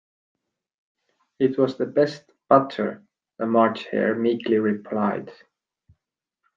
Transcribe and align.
‘It 1.37 1.59
was 1.59 1.77
the 1.77 1.85
best 1.85 2.23
butter,’ 2.49 3.03
the 3.37 3.45
March 3.45 3.85
Hare 3.85 4.15
meekly 4.15 4.57
replied. 4.57 5.31